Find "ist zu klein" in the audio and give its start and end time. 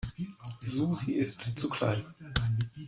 1.13-2.01